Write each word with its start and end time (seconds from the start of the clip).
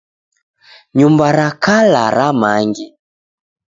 Nyumba 0.97 1.25
ra 1.37 1.47
kala 1.63 2.03
ramange. 2.15 2.85